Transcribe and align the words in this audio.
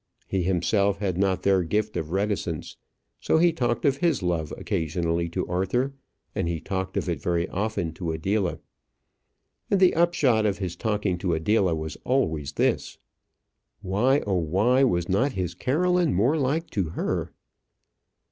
He 0.27 0.41
himself 0.41 0.97
had 0.97 1.15
not 1.19 1.43
their 1.43 1.61
gift 1.61 1.95
of 1.95 2.09
reticence, 2.09 2.75
so 3.19 3.37
he 3.37 3.53
talked 3.53 3.85
of 3.85 3.97
his 3.97 4.23
love 4.23 4.51
occasionally 4.57 5.29
to 5.29 5.45
Arthur, 5.47 5.93
and 6.33 6.47
he 6.47 6.59
talked 6.59 6.97
of 6.97 7.07
it 7.07 7.21
very 7.21 7.47
often 7.49 7.93
to 7.93 8.11
Adela. 8.11 8.57
And 9.69 9.79
the 9.79 9.93
upshot 9.93 10.47
of 10.47 10.57
his 10.57 10.75
talking 10.75 11.19
to 11.19 11.35
Adela 11.35 11.75
was 11.75 11.97
always 12.03 12.53
this: 12.53 12.97
"Why, 13.83 14.21
oh 14.25 14.37
why, 14.39 14.83
was 14.83 15.07
not 15.07 15.33
his 15.33 15.53
Caroline 15.53 16.15
more 16.15 16.35
like 16.35 16.71
to 16.71 16.89
her?" 16.97 17.31